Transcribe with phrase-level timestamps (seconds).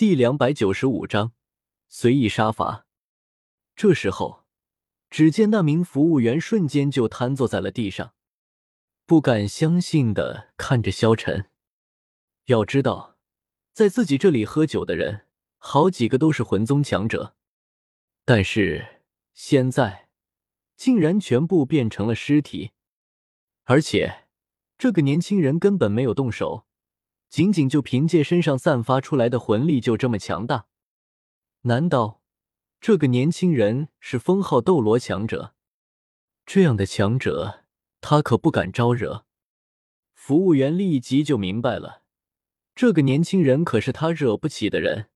[0.00, 1.34] 第两百九十五章
[1.86, 2.86] 随意杀伐。
[3.76, 4.46] 这时候，
[5.10, 8.14] 只见那名服务员瞬间就瘫坐在了地上，
[9.04, 11.50] 不敢相信的看着萧晨。
[12.46, 13.18] 要知道，
[13.74, 15.26] 在自己这里喝酒的人，
[15.58, 17.36] 好几个都是魂宗强者，
[18.24, 19.02] 但是
[19.34, 20.08] 现在
[20.76, 22.70] 竟然全部变成了尸体，
[23.64, 24.28] 而且
[24.78, 26.64] 这个年轻人根本没有动手。
[27.30, 30.66] 仅仅就凭借身上散发出来的魂力就这么强大？
[31.62, 32.20] 难道
[32.80, 35.54] 这个年轻人是封号斗罗强者？
[36.44, 37.64] 这样的强者，
[38.00, 39.24] 他可不敢招惹。
[40.12, 42.02] 服务员立即就明白了，
[42.74, 45.08] 这个年轻人可是他惹不起的人，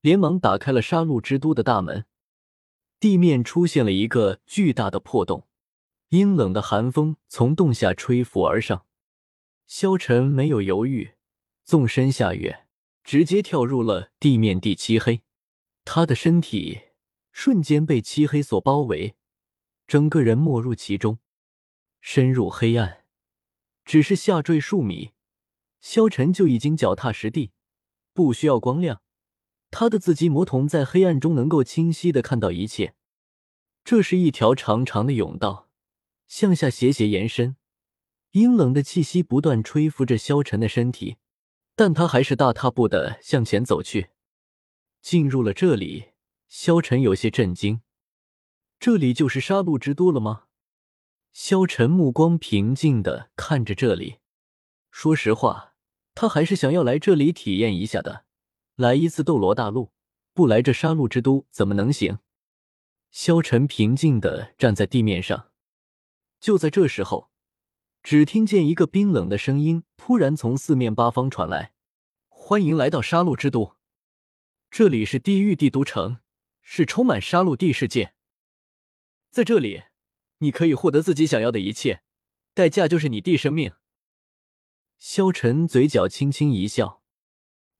[0.00, 2.06] 连忙打开了杀戮之都的大门。
[2.98, 5.46] 地面出现了一个巨大的破洞，
[6.08, 8.86] 阴冷的寒风从洞下吹拂而上。
[9.66, 11.12] 萧晨没有犹豫。
[11.68, 12.66] 纵身下跃，
[13.04, 15.20] 直接跳入了地面第漆黑。
[15.84, 16.80] 他的身体
[17.30, 19.16] 瞬间被漆黑所包围，
[19.86, 21.18] 整个人没入其中，
[22.00, 23.04] 深入黑暗。
[23.84, 25.12] 只是下坠数米，
[25.82, 27.50] 萧晨就已经脚踏实地，
[28.14, 29.02] 不需要光亮，
[29.70, 32.94] 他的自己魔瞳在黑暗中能够清晰的看到一切。
[33.84, 35.68] 这是一条长长的甬道，
[36.26, 37.56] 向下斜斜延伸，
[38.30, 41.18] 阴冷的气息不断吹拂着萧晨的身体。
[41.78, 44.10] 但他还是大踏步的向前走去，
[45.00, 46.08] 进入了这里，
[46.48, 47.82] 萧晨有些震惊。
[48.80, 50.46] 这里就是杀戮之都了吗？
[51.32, 54.16] 萧晨目光平静的看着这里，
[54.90, 55.74] 说实话，
[56.16, 58.24] 他还是想要来这里体验一下的。
[58.74, 59.92] 来一次斗罗大陆，
[60.34, 62.18] 不来这杀戮之都怎么能行？
[63.12, 65.52] 萧晨平静的站在地面上，
[66.40, 67.30] 就在这时候。
[68.10, 71.74] 只听见一个冰冷的声音突然从四面八方传来
[72.26, 73.76] ：“欢迎来到杀戮之都，
[74.70, 76.16] 这里是地狱帝都城，
[76.62, 78.14] 是充满杀戮地世界。
[79.30, 79.82] 在这里，
[80.38, 82.00] 你可以获得自己想要的一切，
[82.54, 83.74] 代价就是你弟生命。”
[84.96, 87.02] 萧晨嘴角轻轻一笑：“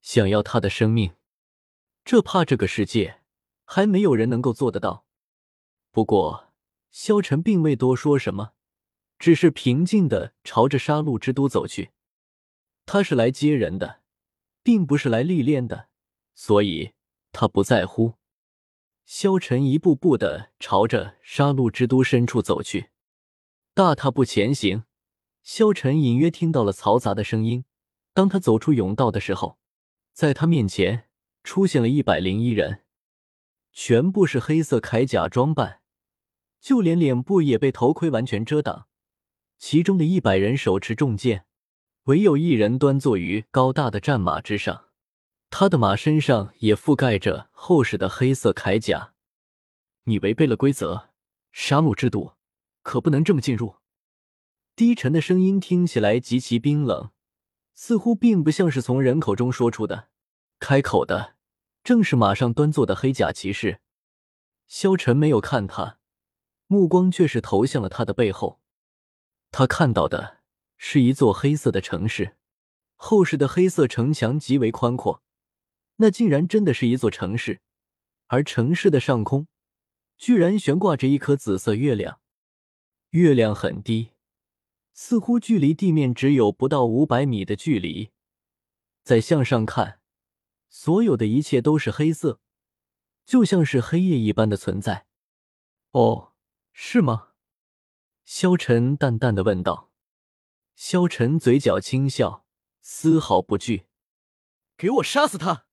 [0.00, 1.16] 想要他的生命，
[2.02, 3.20] 这怕这个世界
[3.66, 5.04] 还没有人能够做得到。”
[5.92, 6.54] 不过，
[6.90, 8.53] 萧晨并未多说什么。
[9.24, 11.92] 只是平静的朝着杀戮之都走去，
[12.84, 14.02] 他是来接人的，
[14.62, 15.88] 并不是来历练的，
[16.34, 16.92] 所以
[17.32, 18.16] 他不在乎。
[19.06, 22.90] 萧晨一步步的朝着杀戮之都深处走去，
[23.72, 24.84] 大踏步前行。
[25.42, 27.64] 萧晨隐约听到了嘈杂的声音。
[28.12, 29.58] 当他走出甬道的时候，
[30.12, 31.08] 在他面前
[31.42, 32.82] 出现了一百零一人，
[33.72, 35.80] 全部是黑色铠甲装扮，
[36.60, 38.86] 就连脸部也被头盔完全遮挡。
[39.66, 41.46] 其中的一百人手持重剑，
[42.02, 44.90] 唯有一人端坐于高大的战马之上，
[45.48, 49.14] 他的马身上也覆盖着厚实的黑色铠甲。
[50.02, 51.08] 你违背了规则，
[51.50, 52.34] 杀戮之都
[52.82, 53.76] 可不能这么进入。
[54.76, 57.08] 低沉的声音听起来极其冰冷，
[57.72, 60.08] 似乎并不像是从人口中说出的。
[60.58, 61.36] 开口的
[61.82, 63.80] 正是马上端坐的黑甲骑士。
[64.68, 65.96] 萧晨没有看他，
[66.66, 68.60] 目光却是投向了他的背后。
[69.56, 70.38] 他看到的
[70.76, 72.34] 是一座黑色的城市，
[72.96, 75.22] 厚实的黑色城墙极为宽阔，
[75.98, 77.60] 那竟然真的是一座城市。
[78.26, 79.46] 而城市的上空，
[80.18, 82.18] 居然悬挂着一颗紫色月亮，
[83.10, 84.10] 月亮很低，
[84.92, 88.10] 似乎距离地面只有不到五百米的距离。
[89.04, 90.00] 再向上看，
[90.68, 92.40] 所有的一切都是黑色，
[93.24, 95.06] 就像是黑夜一般的存在。
[95.92, 96.32] 哦，
[96.72, 97.33] 是吗？
[98.24, 99.90] 萧晨淡淡的问道。
[100.74, 102.46] 萧晨嘴角轻笑，
[102.80, 103.86] 丝毫不惧
[104.76, 105.66] ：“给我杀死他！”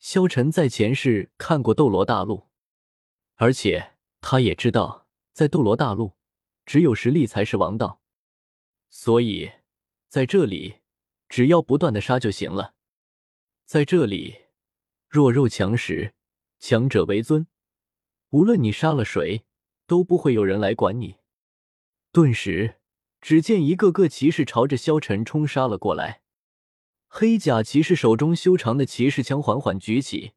[0.00, 2.48] 萧晨在前世看过斗罗大陆，
[3.34, 6.16] 而且他也知道，在斗罗大陆，
[6.64, 8.00] 只有实力才是王道，
[8.88, 9.52] 所以
[10.08, 10.80] 在这里，
[11.28, 12.74] 只要不断的杀就行了。
[13.66, 14.46] 在这里，
[15.08, 16.14] 弱肉强食，
[16.58, 17.46] 强者为尊，
[18.30, 19.44] 无论你杀了谁，
[19.86, 21.18] 都不会有人来管你。
[22.16, 22.76] 顿时，
[23.20, 26.22] 只见一个个骑士朝着萧晨冲杀了过来。
[27.08, 30.32] 黑甲骑士手中修长的骑士枪缓缓举起，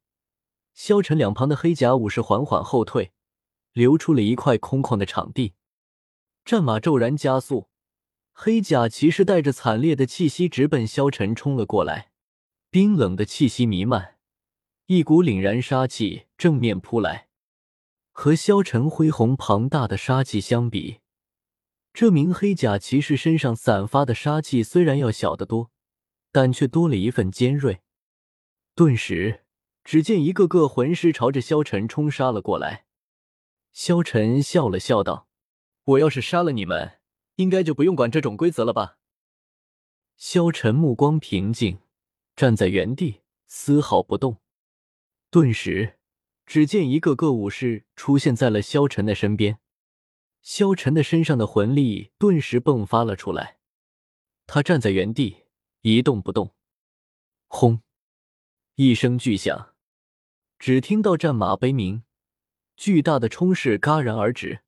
[0.74, 3.14] 萧晨两旁的黑甲武士缓缓后退，
[3.72, 5.54] 留出了一块空旷的场地。
[6.44, 7.70] 战马骤然加速，
[8.34, 12.12] 黑甲骑士带着惨烈的气息直奔萧晨冲了过来。
[12.70, 14.18] 冰冷的气息弥漫，
[14.88, 17.30] 一股凛然杀气正面扑来。
[18.12, 21.00] 和萧晨恢宏庞大的杀气相比，
[21.94, 25.72] 这名黑甲骑士身上散发的杀气虽然要小得多，
[26.32, 27.82] 但却多了一份尖锐。
[28.76, 29.44] 顿时，
[29.84, 32.86] 只见一个个魂师朝着萧晨冲杀了过来。
[33.74, 35.28] 萧晨笑了笑道
[35.84, 37.00] ：“我要是杀了你们，
[37.36, 38.98] 应该就不用管这种规则了吧？”
[40.16, 41.80] 萧晨目光平静，
[42.36, 44.38] 站在原地，丝毫不动。
[45.30, 45.98] 顿时，
[46.46, 49.60] 只见一个个武士出现在了萧晨的身边。
[50.42, 53.60] 萧晨的身上的魂力顿时迸发了出来，
[54.48, 55.44] 他站在原地
[55.82, 56.56] 一动不动。
[57.48, 57.82] 轰！
[58.76, 59.76] 一声巨响，
[60.58, 62.04] 只听到战马悲鸣，
[62.78, 64.62] 巨大的冲势戛然而止，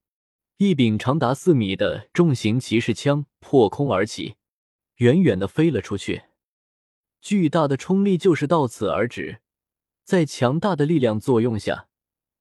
[0.57, 4.35] 一柄长达四米的重型骑士枪破空而起，
[4.95, 6.23] 远远的飞了出去。
[7.21, 9.41] 巨大的冲力就是到此而止，
[10.03, 11.87] 在强大的力量作用下，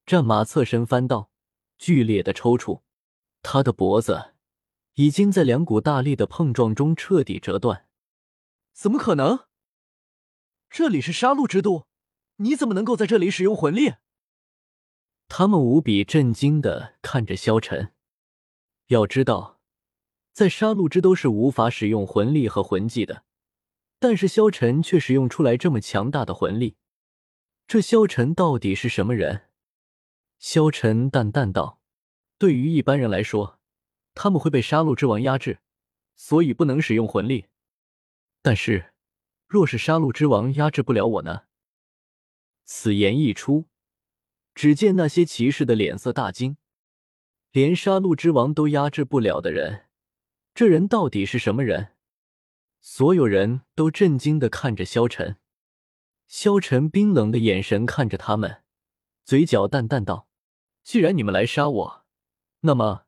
[0.05, 1.31] 战马侧身翻倒，
[1.77, 2.81] 剧烈的抽搐。
[3.41, 4.33] 他的脖子
[4.93, 7.87] 已经在两股大力的碰撞中彻底折断，
[8.73, 9.47] 怎么可能？
[10.69, 11.87] 这里是杀戮之都，
[12.37, 13.95] 你怎么能够在这里使用魂力？
[15.27, 17.93] 他们无比震惊的看着萧晨。
[18.87, 19.59] 要知道，
[20.31, 23.23] 在杀戮之都是无法使用魂力和魂技的，
[23.99, 26.77] 但是萧晨却使用出来这么强大的魂力，
[27.67, 29.49] 这萧晨到底是什么人？
[30.39, 31.80] 萧晨淡淡道。
[32.41, 33.59] 对于一般人来说，
[34.15, 35.59] 他们会被杀戮之王压制，
[36.15, 37.45] 所以不能使用魂力。
[38.41, 38.95] 但是，
[39.45, 41.43] 若是杀戮之王压制不了我呢？
[42.65, 43.67] 此言一出，
[44.55, 46.57] 只见那些骑士的脸色大惊，
[47.51, 49.85] 连杀戮之王都压制不了的人，
[50.55, 51.89] 这人到底是什么人？
[52.79, 55.37] 所有人都震惊的看着萧晨，
[56.27, 58.63] 萧晨冰冷的眼神看着他们，
[59.23, 60.27] 嘴角淡淡道
[60.81, 62.00] ：“既然你们来杀我。”
[62.61, 63.05] 那么，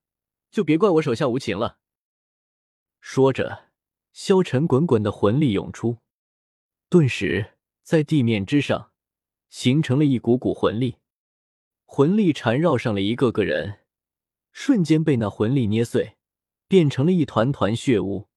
[0.50, 1.80] 就别怪我手下无情了。
[3.00, 3.70] 说着，
[4.12, 5.98] 萧晨滚滚的魂力涌出，
[6.90, 8.92] 顿时在地面之上
[9.50, 10.98] 形成了一股股魂力，
[11.86, 13.82] 魂力缠绕上了一个个人，
[14.52, 16.18] 瞬间被那魂力捏碎，
[16.68, 18.30] 变成了一团团血雾。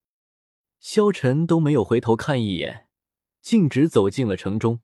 [0.79, 2.87] 萧晨都没有回头看一眼，
[3.41, 4.81] 径直走进了城中。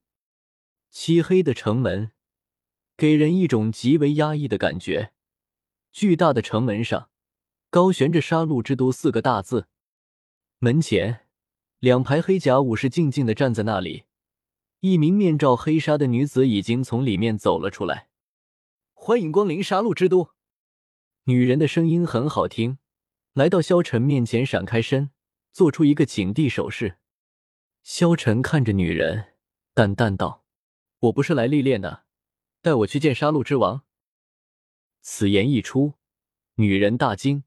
[0.89, 2.11] 漆黑的城门
[2.97, 5.13] 给人一种极为压抑的感觉。
[5.93, 7.11] 巨大的城门上，
[7.69, 9.67] 高悬着“杀戮之都”四个大字。
[10.57, 11.27] 门前，
[11.77, 14.05] 两排黑甲武士静静的站在那里。
[14.79, 18.09] 一名面罩黑纱的女子已经从里面走了出来。
[18.93, 20.31] 欢迎光临杀戮之都。
[21.25, 22.79] 女人的声音很好听，
[23.33, 25.11] 来到萧晨面前，闪开身，
[25.51, 26.97] 做出一个请地手势。
[27.83, 29.35] 萧晨看着女人，
[29.75, 30.43] 淡淡道
[31.01, 32.05] ：“我不是来历练的，
[32.63, 33.83] 带我去见杀戮之王。”
[35.05, 35.95] 此言一出，
[36.55, 37.43] 女人大惊。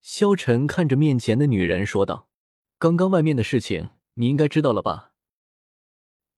[0.00, 2.30] 萧晨看着面前的女人说道
[2.80, 5.12] ：“刚刚外面的事情，你应该知道了吧？”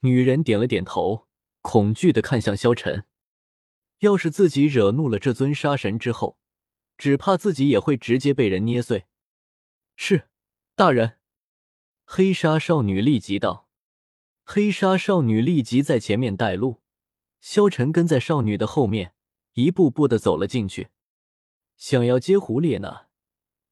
[0.02, 1.28] 女人点了点头，
[1.62, 3.06] 恐惧的看向萧晨。
[4.00, 6.36] 要是自己惹怒了这尊杀神之后，
[6.98, 9.04] 只怕自己也会直接被人捏碎。
[9.94, 10.28] 是，
[10.74, 11.18] 大人。
[12.04, 13.68] 黑纱少女立即道。
[14.42, 16.82] 黑纱少女立即在前面带路，
[17.40, 19.13] 萧晨跟在少女的后面。
[19.54, 20.88] 一步步的走了进去，
[21.76, 23.08] 想要接胡列娜，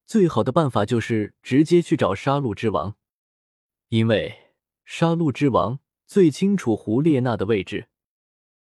[0.06, 2.96] 最好的办法就是直接去找杀戮之王，
[3.88, 7.88] 因为杀戮之王最清楚胡列娜的位置。